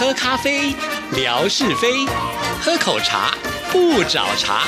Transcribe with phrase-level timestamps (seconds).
[0.00, 0.72] 喝咖啡，
[1.16, 1.88] 聊是非；
[2.62, 3.34] 喝口茶，
[3.72, 4.60] 不找茬。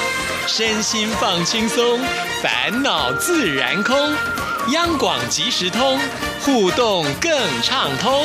[0.49, 2.01] 身心放轻松，
[2.43, 3.97] 烦恼自然空。
[4.73, 6.01] 央广即时通，
[6.41, 7.31] 互动更
[7.63, 8.25] 畅通。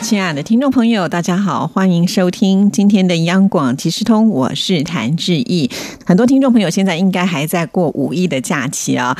[0.00, 5.70] 亲爱的听众朋友，大家好，欢迎收听今天的央广即时通，我是谭志毅。
[6.06, 9.14] 很多听众朋友现在应该还在过五一的假期啊。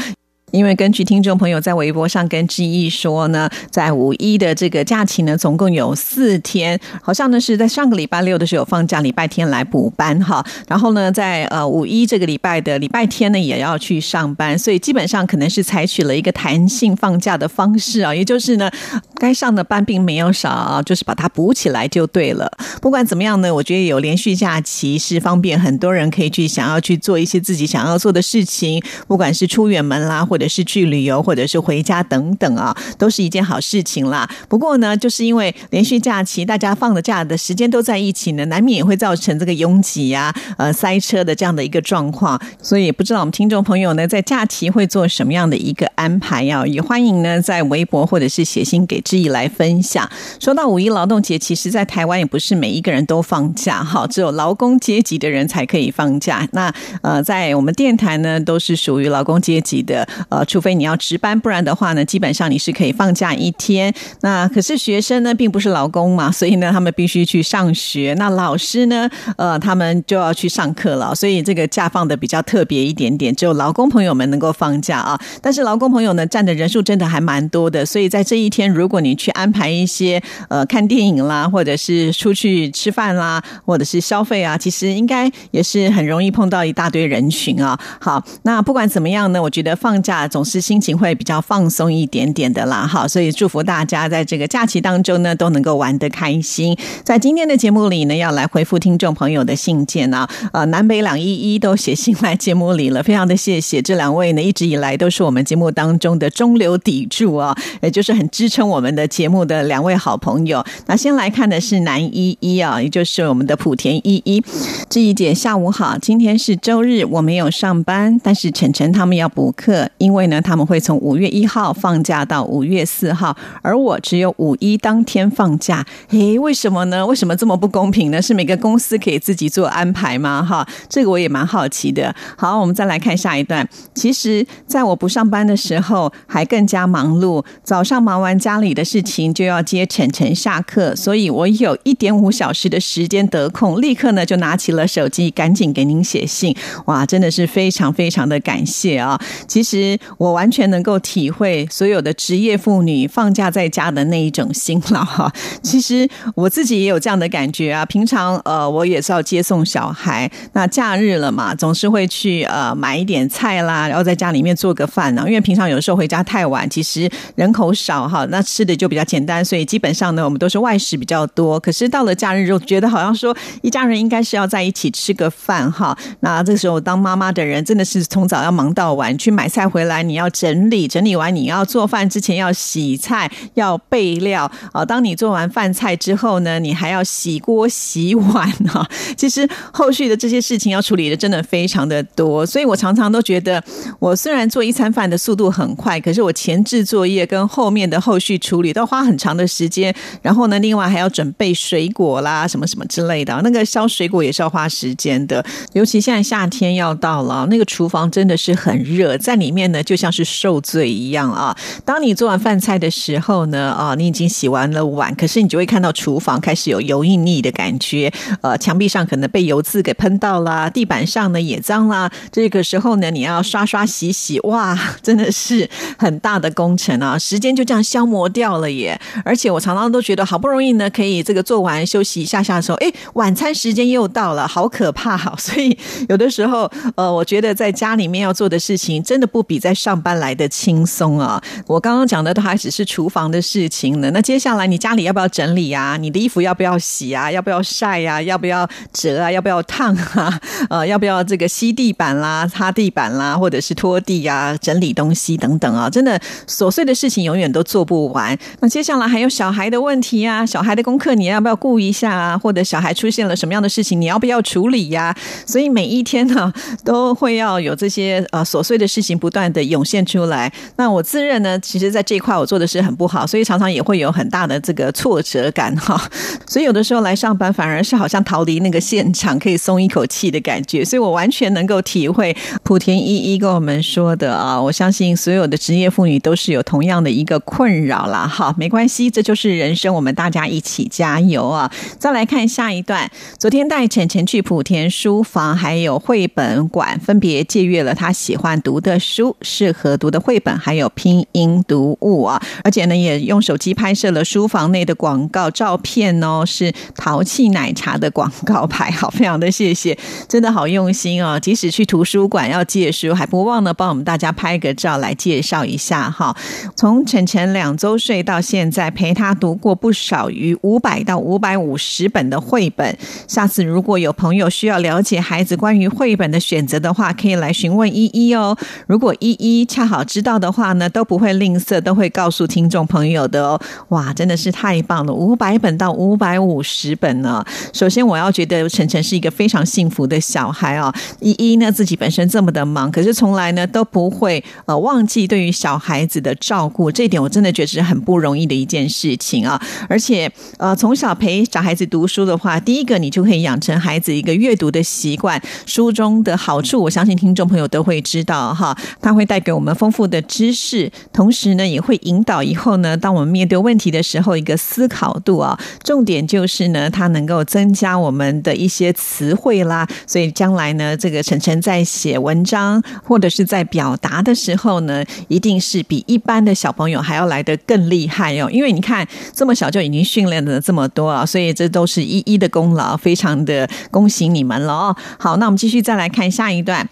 [0.52, 10.44] 因为根据听众朋友在微博上跟志毅说呢，在五一的这个假期呢，总共有四天，好像呢是在上个礼拜六的时候放假，礼拜天来补班哈。
[10.66, 18.68] 然后呢，在呃五一这个礼拜的礼拜天呢，也要去上班，所以基本上可能是采取了一个弹性放假的方式啊，也就是呢，
[19.14, 22.50] 该上的班并没有少，就是把它补起来就对了。
[22.82, 34.28] 不管怎么样呢，我觉得有连续假期是方便很多人可以去想要去做一些自己想要做的事情，不管是出远门啦，或或者是去旅游，或者是回家等等啊，都是一件好事情啦。
[34.48, 42.40] 不过呢，就是因为连续假期，大家放的假的时间都在一起呢，难免也会造成这个拥挤呀、呃塞车的这样的一个状况。
[42.62, 46.66] 所以不知道我们听众朋友呢，在假期会做什么样的一个安排呀？
[46.66, 50.10] 也欢迎呢，在微博或者是写信给志毅来分享。
[50.40, 56.48] 说到五一劳动节，其实，在台湾也不是每一个人都放假哈，只有劳工阶级的人才可以放假。
[56.52, 60.08] 那呃，在我们电台呢，都是属于劳工阶级的。
[60.30, 63.92] 呃，除非你要值班，不然的话呢，基本上你是可以放假一天。
[64.22, 68.14] 那可是学生呢，并不是劳工嘛， 所以呢，他们必须去上学。
[68.16, 75.20] 那老师呢，呃，他们就要去上课了，所以这个假放的比较特别一点点，只有劳工朋友们能够放假啊。
[75.42, 87.76] 但是劳工朋友呢，占的人数真的还蛮多的，所以在这一天，如果你去安排一些呃看电影啦，或者是出去吃饭啦，或者是消费啊，其实应该也是很容易碰到一大堆人群啊。
[88.00, 90.19] 好，那不管怎么样呢，我觉得放假。
[90.28, 96.76] 总是心情会比较放松一点点的啦，哈，所以祝福大家在这个假期当中呢，都能够玩得开心。
[97.04, 110.64] 在今天的节目里呢，要来回复听众朋友的信件啊，呃，南北两一一都写信来节目里了，非常的谢谢这两位呢，一直以来都是我们节目当中的中流砥柱啊，也就是很支撑我们的节目的两位好朋友。
[110.86, 114.42] 那先来看的是南一一啊，也就是我们的莆田一一，
[114.88, 119.88] 志怡姐下午好，今天是周日，我没有上班，但是晨晨他们要补课。
[119.98, 125.86] 因因为呢，他们会从五月一号放假到五月四号，而我只有五一当天放假。
[126.08, 127.06] 诶，为什么呢？
[127.06, 128.20] 为什么这么不公平呢？
[128.20, 130.42] 是每个公司可以自己做安排吗？
[130.42, 132.12] 哈，这个我也蛮好奇的。
[132.36, 133.64] 好，我们再来看下一段。
[133.94, 137.44] 其实，在我不上班的时候，还更加忙碌。
[137.62, 146.52] 早上忙完家里的事情，就要接晨晨下课，所以我有一点五小时的时间得空，立刻呢就拿起了手机，赶紧给您写信。
[146.86, 149.16] 哇，真的是非常非常的感谢啊！
[149.46, 149.96] 其实。
[150.18, 155.32] 我完全能够体会所有的职业妇女放假在家的那一种辛劳哈。
[155.62, 157.84] 其实我自己也有这样的感觉啊。
[157.84, 165.24] 平常呃，我也是要接送小孩，那假日了嘛，总是会去呃买一点菜啦，然后在家里面做个饭呢。
[165.26, 171.58] 因为平常有时候回家太晚，其实人口少哈，那吃的就比较简单，所以基本上呢，我们都是外食比较多。
[171.58, 175.96] 可是到了假日就觉得好像说一家人应该是要在一起吃个饭哈。
[176.20, 179.80] 那这时候当妈妈的人真的是从早要忙到晚，去买菜回。
[179.80, 184.84] 来来你要整理，整理完你要做饭之前要洗菜，要备料啊。
[184.84, 188.88] 当你做完饭菜之后呢，你还要洗锅洗碗啊。
[189.16, 193.62] 其实后续的这些事情要处理的真的非常的多，所以我常常都觉得，
[193.98, 199.94] 我虽然做一餐饭的速度很快，可是我前置作业跟后面的后续处理都花很长的时间。
[200.22, 205.44] 然后呢，另外还要准备水果啦，什么什么之类的，那个削水果也是要花时间的。
[205.74, 209.69] 尤其现在夏天要到了，那个厨房真的是很热，在里面。
[209.70, 211.56] 呢，就像是受罪一样啊！
[211.84, 222.10] 当你做完饭菜的时候呢，啊，你已经洗完了碗，可是你就会看到厨房开始有油腻腻的感觉，呃，墙壁上可能被油渍给喷到啦，地板上呢也脏啦。
[222.32, 227.16] 这个时候呢，你要刷刷洗洗，哇，真的是很大的工程啊！
[227.16, 229.00] 时间就这样消磨掉了耶！
[229.24, 235.16] 而且我常常都觉得，好不容易呢可以这个做完休息一下下的时候，哎，晚餐时间又到了，好可怕！
[235.36, 235.78] 所以
[236.08, 239.59] 有的时候，呃，我觉得在家里面要做的事情，真的不比。
[239.60, 241.40] 在上班来的轻松啊！
[241.66, 244.10] 我刚刚讲的都还只是厨房的事情呢。
[244.12, 245.98] 那接下来你家里要不要整理啊？
[245.98, 247.30] 你的衣服要不要洗啊？
[247.30, 248.22] 要不要晒呀？
[248.22, 249.30] 要不要折啊？
[249.30, 250.40] 要不要烫啊？
[250.70, 255.90] 呃，要不要这个吸地板啦、擦地板啦，或者是拖地啊、整理东西等等啊？
[255.90, 256.18] 真的
[256.48, 258.36] 琐碎的事情永远都做不完。
[258.60, 262.38] 那接下来还有小孩的问题啊，小孩的功课你要不要顾一下啊？
[262.38, 265.14] 或者小孩出现了什么样的事情，你要不要处理呀？
[265.44, 266.52] 所以每一天呢，
[266.84, 269.49] 都会要有这些呃琐碎的事情不断。
[269.52, 270.52] 的涌现出来。
[270.76, 276.00] 那我自认呢，其实在这一块我做的是很不好，所以常常也会有很大的这个挫折感哈。
[276.46, 280.84] 所以有的时候来上班反而是好像逃离那个现场，可以松一口气的感觉。
[280.84, 288.26] 所以我完全能够体会莆田一一跟我们说的啊，我相信所有的职业妇女都是有同样的一个困扰啦。
[288.26, 291.70] 好，没关系，这就是人生，我们大家一起加油啊！
[291.98, 302.40] 再来看下一段，昨天带浅浅去莆田书房还有绘本馆，分别借阅了他喜欢读的书、适合读的绘本，还有拼音读物啊！
[302.64, 309.96] 而且呢，也用手机拍摄了书房内的广告照片哦，是淘气奶茶的广告牌，好，非常的谢谢，
[310.28, 311.38] 真的好用心哦！
[311.40, 316.36] 即使去图书馆要借书，还不忘呢帮我们大家拍个照来介绍一下哈。
[316.76, 322.96] 从晨晨两周岁到现在，陪他读过不少于五百到五百五十本的绘本。
[323.26, 328.56] 下次如果有朋友需要了解孩子关于绘本的选择的话，可以来询问依依哦。
[328.86, 333.60] 如果依依恰好知道的话呢，都不会吝啬，都会告诉听众朋友的哦。
[333.88, 337.44] 哇，真的是太棒了，五百本到五百五十本呢。
[337.72, 340.92] 首先，我要觉得晨晨是一个非常幸福的小孩哦。
[341.20, 349.60] 依依呢，自己本身这么的忙，可是从来呢都不会呃忘记对于小孩子的照顾，这一点我真的觉得是很不容易的一件事情啊。
[349.88, 355.40] 而且呃，从小陪小孩子读书的话，第一个你就可以养成孩子一个阅读的习惯。
[355.66, 365.60] 书中的好处，我相信听众朋友都会知道哈，他会会带给我们丰富的知识，同时呢，也会引导以后呢，当我们面对问题的时候，一个思考度啊。
[365.84, 369.86] 重点就是呢，它能够增加我们的一些词汇啦。
[370.06, 378.48] 所以将来呢，这个晨晨在写文章或者是在表达的时候呢，一定是比一般的小朋友还要来得更厉害哦。
[378.50, 384.96] 因为你看这么小就已经训练了这么多啊，所以这都是一一的功劳，非常的恭喜你们了哦。
[385.18, 386.88] 好，那我们继续再来看下一段。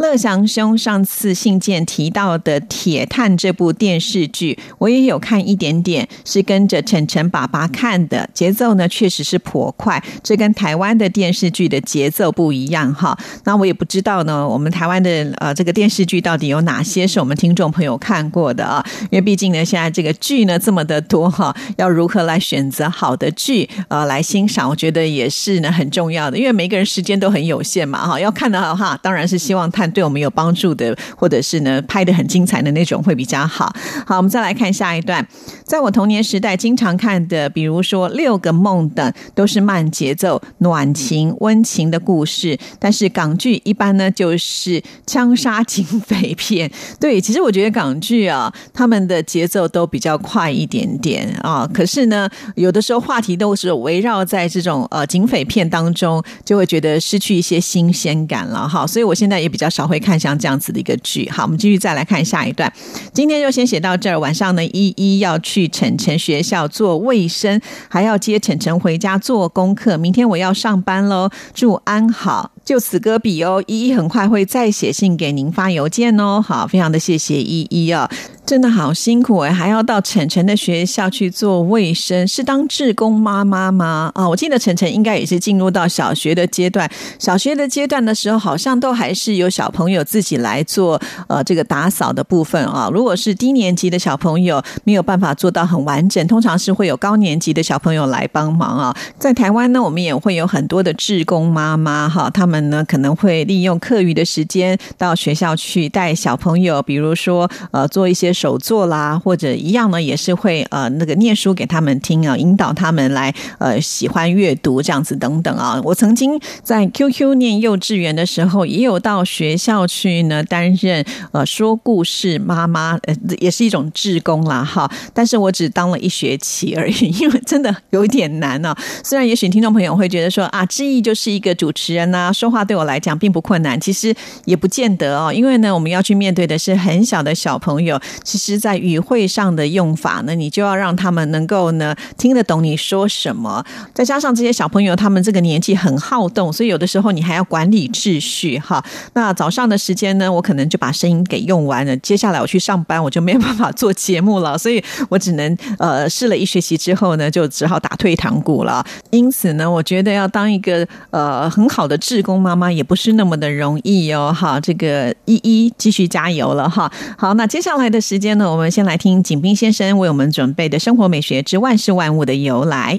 [0.00, 13.14] 乐祥兄上次信件提到的《铁探》这部电视剧，我也有看一点点，是跟着晨晨爸爸看的，节奏呢确实是颇快，这跟台湾的电视剧的节奏不一样哈。
[13.44, 18.82] 那我也不知道呢，我们台湾的呃这个电视剧到底有哪些是我们听众朋友看过的啊？
[19.10, 33.74] 因为毕竟呢，现在这个剧呢这么的多哈，要如何来选择好的剧呃来欣赏，我觉得也是呢很重要的，因为每个人时间都很有限嘛哈，要看的话，当然是希望探对我们有帮助的，或者是呢拍的很精彩的那种会比较好。
[34.06, 35.26] 好，我们再来看下一段。
[35.64, 42.58] 在我童年时代经常看的，比如说《六个梦》等，都是慢节奏、暖情、温情的故事。
[42.78, 46.70] 但是港剧一般呢就是枪杀警匪片。
[46.98, 51.68] 对，其实我觉得港剧啊，他们的节奏都比较快一点点啊。
[51.72, 58.86] 可是呢，有的时候话题都是围绕在这种呃警匪片当中，就会觉得失去一些新鲜感了哈。
[58.86, 59.79] 所以我现在也比较少。
[59.80, 62.70] 少会看像这样子的一个剧，好，我们继续再来看下一段。
[63.14, 69.96] 今天就先写到这儿，晚上呢，依依要去晨晨学校做卫生，还要接晨晨回家做功课。
[69.96, 73.62] 明天我要上班喽，祝安好，就此搁笔哦。
[73.66, 76.42] 依依很快会再写信给您发邮件哦。
[76.42, 78.08] 好，非常的谢谢依依哦。
[78.50, 84.10] 真的好辛苦哎，还要到晨晨的学校去做卫生，是当志工妈妈吗？
[84.12, 92.90] 啊，我记得晨晨应该也是进入到小学的阶段，小学的阶段的时候，好像都还是有小朋友自己来做呃这个打扫的部分啊。
[92.92, 98.96] 如果是低年级的小朋友没有办法做到很完整，通常是会有高年级的小朋友来帮忙啊。
[99.16, 108.34] 在台湾呢，我们也会有很多的志工妈妈哈，他们呢可能会利用课余的时间到学校去带小朋友，比如说呃做一些。
[108.40, 115.78] 手作啦，或者一样呢，也是会呃那个念书给他们听啊，引导他们来呃喜欢阅读这样子等等啊。
[115.84, 124.90] 我曾经在 QQ 念幼稚园的时候，也有到学校去呢担任呃说故事妈妈，呃也是一种志工啦哈。
[125.12, 128.74] 但是我只当了一学期而已，因为真的有点难啊。
[129.04, 134.14] 虽然也许听众朋友会觉得说啊，志毅就是一个主持人呐，说话对我来讲并不困难，其实
[134.46, 138.00] 也不见得哦，因为呢，我们要去面对的是很小的小朋友。
[138.22, 143.64] 其实，在语汇上的用法呢，你就要让他们能够呢听得懂你说什么。
[143.94, 148.84] 再加上这些小朋友，他们这个年纪很好动，所以有的时候你还要管理秩序哈。
[149.14, 151.96] 那早上的时间呢，我可能就把声音给用完了。
[151.98, 158.84] 接下来我去上班，我就没有办法做节目了，所以我只能呃试了一学期之后呢，就只好打退堂鼓了。
[159.10, 164.34] 因此呢，我觉得要当一个呃很好的志工妈妈，也不是那么的容易哦。
[164.36, 166.90] 哈，这个一一继续加油了哈。
[167.18, 168.18] 好，那接下来的时。
[168.18, 172.98] 间呢，我们先来听景斌先生为我们准备的《生活美学之万事万物的由来》。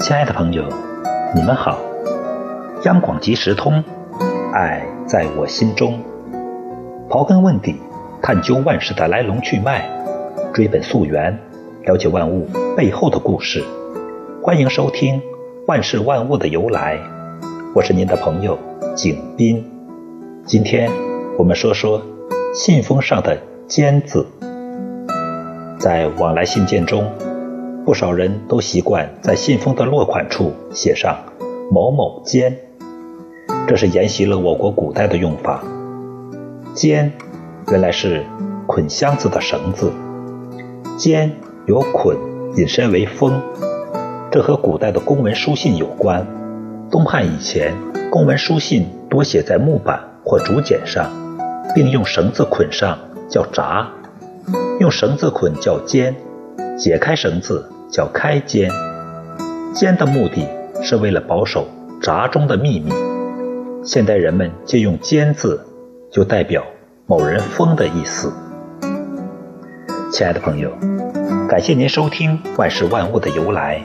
[0.00, 0.64] 亲爱的朋友，
[1.34, 1.78] 你们好！
[2.84, 3.84] 央广即时通，
[4.52, 6.00] 爱在我心中。
[7.08, 7.76] 刨根问底，
[8.20, 9.88] 探究万事的来龙去脉，
[10.52, 11.38] 追本溯源，
[11.84, 13.62] 了解万物背后的故事。
[14.42, 15.20] 欢迎收听
[15.64, 16.98] 《万事万物的由来》，
[17.72, 18.58] 我是您的朋友
[18.96, 19.64] 景斌。
[20.44, 20.90] 今天
[21.38, 22.02] 我们说说
[22.52, 23.40] 信封上的
[23.70, 24.26] “笺”字，
[25.78, 27.08] 在往来信件中。
[27.84, 31.16] 不少人都习惯在信封的落款处写上
[31.70, 32.52] “某某笺”，
[33.68, 35.62] 这是沿袭了我国古代的用法。
[36.74, 37.08] 笺
[37.70, 38.24] 原来是
[38.66, 39.92] 捆箱子的绳子，
[40.98, 41.30] 笺
[41.66, 42.16] 由捆
[42.56, 43.40] 引申为封，
[44.32, 46.26] 这和古代的公文书信有关。
[46.90, 47.76] 东汉以前，
[48.10, 51.10] 公文书信多写在木板或竹简上，
[51.74, 52.98] 并用绳子捆上，
[53.28, 53.84] 叫札；
[54.80, 56.14] 用绳子捆叫笺。
[56.78, 58.70] 解开绳子叫开笺，
[59.74, 60.48] 笺的目的
[60.82, 61.66] 是为了保守
[62.00, 62.90] 札中的秘密。
[63.84, 65.60] 现代人们借用“笺”字，
[66.10, 66.64] 就代表
[67.04, 68.32] 某人疯的意思。
[70.10, 70.70] 亲爱的朋友，
[71.46, 73.78] 感谢您收听《万事万物的由来》，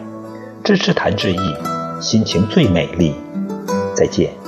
[0.67, 1.37] 支持谭志毅，
[2.01, 3.15] 心情最美丽。
[3.95, 4.46] 再见。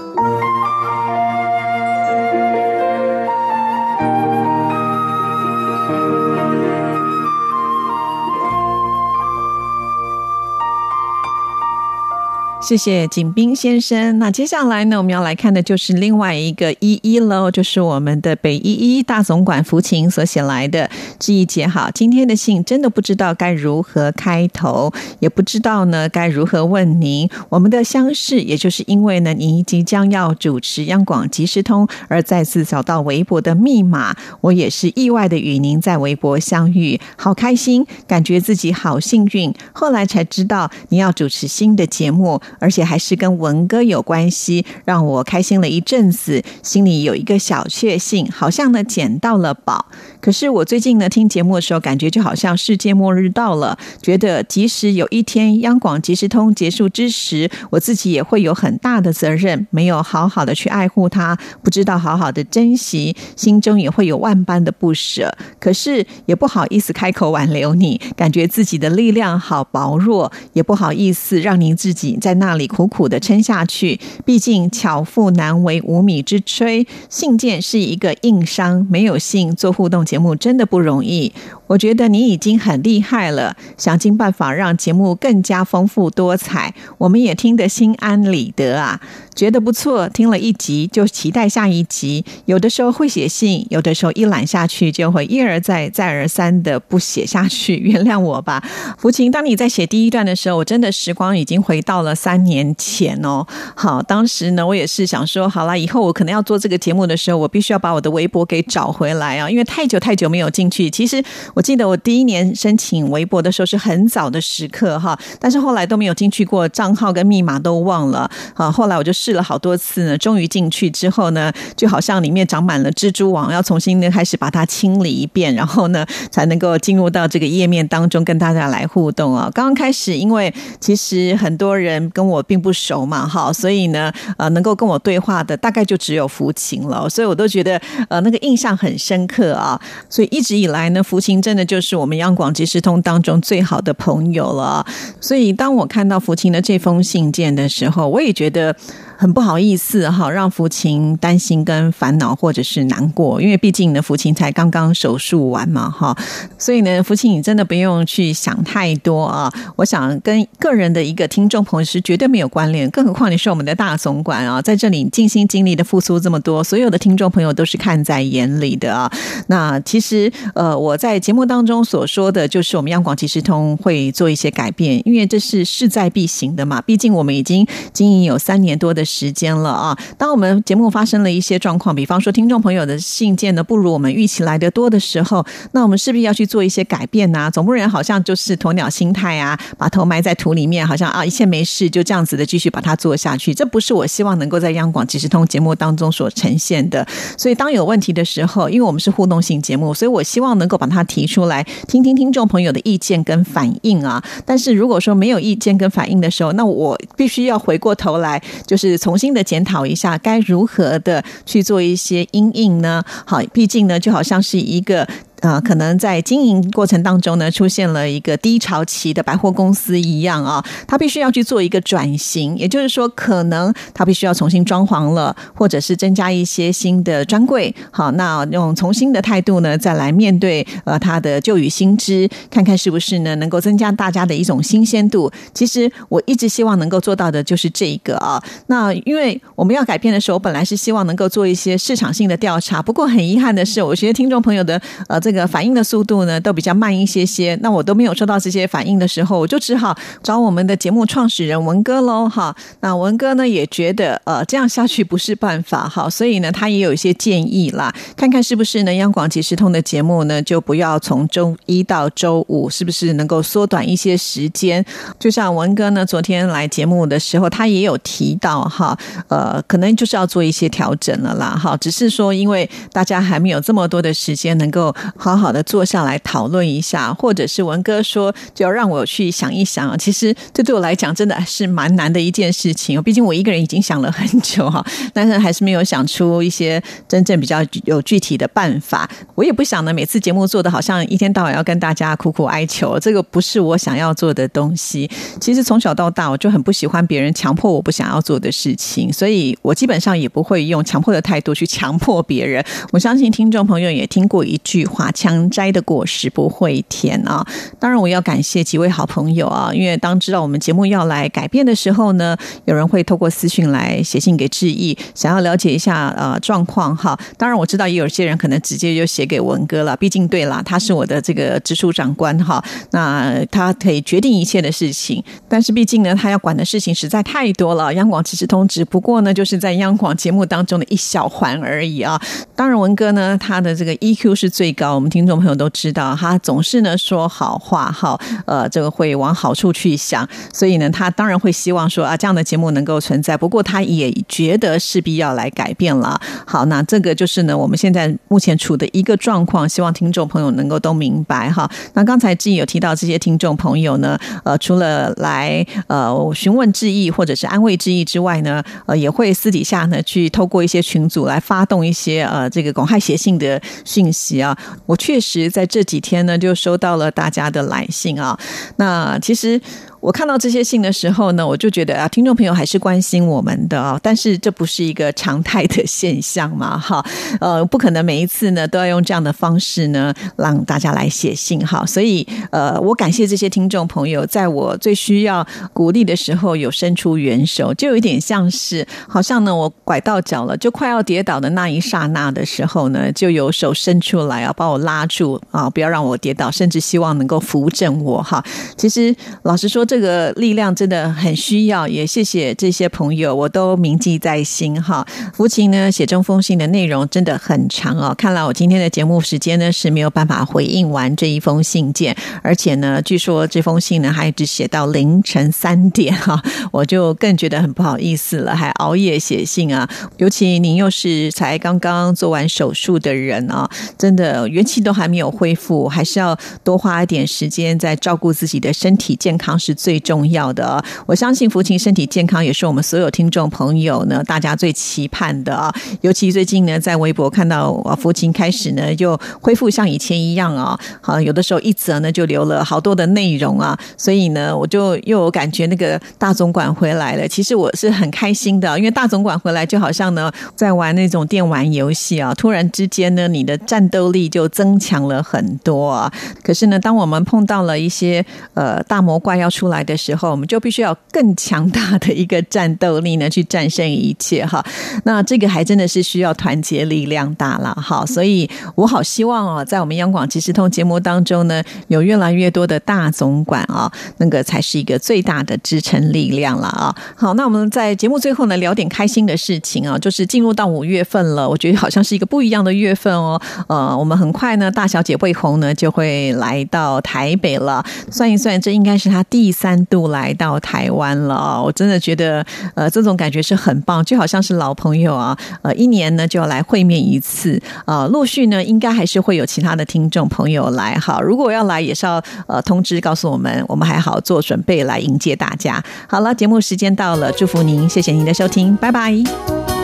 [12.61, 14.19] 谢谢景斌先生。
[14.19, 20.87] 那接下来呢，我们要来看的就是另外一个一一喽，就是我们的北一一大总管福琴所写来的
[21.17, 27.27] 志毅姐好，今天的信真的不知道该如何开头，也不知道呢该如何问您。
[27.47, 34.13] 我们的相识，也就是因为呢，您即将要主持央广即时通，而再次找到微博的密码。
[34.41, 39.51] 我也是意外的与您在微博相遇，好开心，感觉自己好幸运。
[39.71, 42.41] 后来才知道您要主持新的节目。
[42.59, 49.85] 而且还是跟文哥有关系，让我开心了一阵子，心里有一个小确幸，好像呢捡到了宝。
[50.21, 65.33] 可是我最近呢听节目的时候，感觉就好像世界末日到了，觉得即使有一天央广即时通结束之时，我自己也会有很大的责任，没有好好的去爱护它，不知道好好的珍惜，心中也会有万般的不舍。
[65.59, 72.60] 可是也不好意思开口挽留你，感觉自己的力量好薄弱，也不好意思让您自己在那。
[72.60, 76.86] 里苦苦的撑下去，毕竟巧妇难为无米之炊。
[77.08, 81.31] 信件是一个硬伤，没有信做互动节目真的不容易。
[81.69, 88.99] 我觉得你已经很厉害了，想尽办法让节目更加丰富多彩，我们也听得心安理得啊。
[89.35, 92.25] 觉得不错，听了一集就期待下一集。
[92.45, 97.75] 有的时候会写信，有的时候一懒下去就会一而再、再而三的不写下去。
[97.75, 98.61] 原谅我吧，
[98.97, 99.29] 福琴。
[99.29, 103.45] 当你在写第一段的时候，我真的时光已经回到了三年前哦。
[103.75, 110.89] 好，当时呢，我也是想说，好了，以后我可能要做这个节目的时候，我必须要把我的微博给找回来啊，因为太久太久没有进去。
[110.89, 111.23] 其实
[111.59, 118.31] 我记得我第一年申请微博的时候是很早的时刻哈，但是后来都没有进去过，账号跟密码都忘了。
[118.53, 119.33] 啊，后来我就试。
[119.33, 129.51] 了好多次呢，终于进去之后呢，就好像里面长满了蜘蛛网，要重新的开始把它清理一遍，然后呢，才能够进入到这个页面当中跟大家来互动啊。
[129.53, 139.79] 刚刚开始，因为其实很多人跟我并不熟嘛，哈，所以呢，呃，能够跟我对话的大概就只有福琴了，所以我都觉得呃那个印象很深刻啊。
[140.09, 144.85] 所以一直以来呢，福琴真的就是我们央广即时通当中最好的朋友了。
[145.19, 148.75] 所以当我看到福清的这封信件的时候，我也觉得。
[149.19, 156.17] 很不好意思哈，让福琴担心跟烦恼或者是难过，因为毕竟呢，福琴才刚刚手术完嘛哈，
[156.57, 159.51] 所以呢，福琴你真的不用去想太多啊。
[159.75, 169.11] 我想跟个人的一个听众朋友是绝对没有关联，更何况你是我们的大总管啊，在这里尽心尽力的付出这么多，所有的听众朋友都是看在眼里的啊。
[169.47, 179.08] 那其实呃，我在节目当中所说的就是我们央广即时通会做一些改变，因为这是势在必行的嘛，毕竟我们已经经营有三年多的。
[179.09, 179.97] 时间了啊！
[180.19, 187.49] 当我们节目发生了一些状况，比方说听众朋友的信件呢不如我们预期来的多的时候，那我们势必要去做一些改变呐。
[187.49, 193.51] 总不能好像就是鸵鸟心态啊，把头埋在土里面，好像啊一切没事，就这样子的继续把它做下去。
[193.51, 197.03] 这不是我希望能够在央广即时通节目当中所呈现的。
[197.35, 204.23] 所以当有问题的时候，因为我们是互动性节目，所以我希望能够把它提出来，听听听众朋友的意见跟反应啊。
[204.45, 208.98] 但是如果说没有意见跟反应的时候，那我必须要回过头来，就是。
[208.99, 213.03] 重新的检讨一下，该如何的去做一些阴影呢？
[213.25, 215.07] 好，毕竟呢，就好像是一个。
[215.41, 227.74] 呃，可能在经营过程当中呢，出现了一个低潮期的百货公司一样啊，它必须要去做一个转型，也就是说，可能它必须要重新装潢了，或者是增加一些新的专柜。
[227.91, 235.31] 好，那用重新的态度呢，再来面对呃它的旧与新知，看看是不是呢能够增加大家的一种新鲜度。
[235.53, 238.41] 其实我一直希望能够做到的就是这一个啊。
[238.67, 247.55] 那因为我们要改变的时候，本来是希望能够做一些市场性的调查，不过很遗憾的是，我觉得听众朋友的呃这个反应的速度呢都比较慢一些些。
[247.62, 252.55] 那我都没有收到这些反应的时候，我就只好找我们的节目创始人文哥喽哈。
[252.79, 264.83] 那文哥呢也觉得呃这样下去不是办法哈，所以呢他也有一些建议啦，看看是不是呢央广即时通的节目呢就不要从周一到周五，是不是能够缩短一些时间？
[265.19, 284.83] 就像文哥呢昨天来节目的时候，他也有提到哈，呃可能就是要做一些调整了啦哈，只是说因为大家还没有这么多的时间能够好好的坐下来讨论一下，或者是文哥说就要让我去想一想，其实这对我来讲真的是蛮难的一件事情，毕竟我一个人已经想了很久哈，
[285.13, 289.09] 但是还是没有想出一些真正比较有具体的办法。
[289.35, 295.09] 我也不想呢，每次节目做的好像一天到晚要跟大家苦苦哀求，这个不是我想要做的东西。
[295.41, 302.63] 其实从小到大，我就很不喜欢别人强迫我不想要做的事情，所以我基本上也不会用强迫的态度去强迫别人。
[302.91, 307.45] 我相信听众朋友也听过一句话：“强摘的果实不会甜啊。”
[307.79, 312.35] 当然，我要感谢几位好朋友啊，因为当知道我们节目要来改变的时候呢，
[312.65, 317.17] 有人会透过私讯来写信给致意，想要了解一下呃状况哈。
[317.37, 325.23] 当然，我知道也有些人可能直接就写给文哥了，毕竟对啦，他是我的这个直属长官哈，那他可以决定一切的事情。
[325.47, 327.93] 但是毕竟呢，他要管的事情实在太多了。
[327.93, 332.19] 央广其实通只不过呢，就是在央广节目当中的一小环而已啊。
[332.55, 343.37] 当然，文哥呢，他的这个 EQ 是最高，我们听众朋友都知道，他总是呢说好话哈，呃，这个会往好处去想，所以呢，他当然会希望说啊，这样的节目能够存在。
[343.37, 346.19] 不过，他也觉得势必要来改变了。
[346.45, 351.71] 好，那这个就是呢，我们现在目前处的一个状况，希望听众朋友能够都明白哈。
[351.93, 364.49] 那刚才志毅有提到这些听众朋友呢，呃，除了来呃询问志毅或者是安慰志毅之外呢，呃，也会私底下呢去透过一些群组来发动一些呃这个公害写信的讯息啊。
[364.89, 368.38] 我确实在这几天呢就收到了大家的来信啊。
[368.78, 369.62] 那其实。
[369.99, 377.05] 我看到这些信的时候呢，我就觉得啊，听众朋友还是关心我们的啊，但是这不是一个常态的现象嘛，哈，
[377.41, 398.41] 呃，不可能每一次呢都要用这样的方式呢让大家来写信哈，所以呃，我感谢这些听众朋友，在我最需要鼓励的时候有伸出援手，就有一点像是好像呢我拐到脚了，就快要跌倒的那一刹那的时候呢，就有手伸出来啊，把我拉住啊，不要让我跌倒，甚至希望能够扶正我哈。
[398.77, 399.85] 其实老实说。
[399.89, 405.04] 这个力量真的很需要，也谢谢这些朋友，我都铭记在心哈。
[405.34, 416.39] 福琴呢写这封信的内容真的很长哦，看来我今天的节目时间呢是没有办法回应完这一封信件，而且呢，据说这封信呢还一直写到凌晨三点哈，
[416.71, 419.89] 我就更觉得很不好意思了，还熬夜写信啊。
[420.17, 429.78] 尤其您又是才刚刚做完手术的人啊，真的元气都还没有恢复，还是要多花一点时间在照顾自己的身体健康是。
[429.79, 435.73] 最重要的啊，我相信福琴身体健康也是我们所有听众朋友呢，大家最期盼的啊。
[436.01, 447.25] 尤其最近呢，在微博看到啊福琴开始呢，又恢复像以前一样啊，好有的时候一则呢就留了好多的内容啊，所以呢，我就又有感觉那个大总管回来了。
[447.25, 456.11] 其实我是很开心的，因为大总管回来就好像呢在玩那种电玩游戏啊，突然之间呢，你的战斗力就增强了很多啊。
[456.43, 464.63] 可是呢，当我们碰到了一些呃大魔怪要出来的时候，我们就必须要更强大的一个战斗力呢，去战胜一切哈。
[465.03, 468.05] 那这个还真的是需要团结力量大了哈。
[468.05, 476.95] 所以我好希望哦，在我们央广即时通节目当中呢，有越来越多的大总管啊，那个才是一个最大的支撑力量了啊。
[477.15, 483.41] 好，那我们在节目最后呢，聊点开心的事情啊，就是进入到五月份了，我觉得好像是一个不一样的月份哦。
[483.67, 487.84] 呃，我们很快呢，大小姐魏红呢就会来到台北了。
[488.10, 489.49] 算一算，这应该是她第。
[489.60, 492.45] 三度来到台湾了我真的觉得
[492.76, 505.84] 呃这种感觉是很棒，就好像是老朋友啊，呃一年呢就要来会面一次啊，陆续呢应该还是会有其他的听众朋友来哈，如果要来也是要呃通知告诉我们，我们还好做准备来迎接大家。
[506.08, 509.78] 好了，节目时间到了，祝福您，谢谢您的收听，拜拜。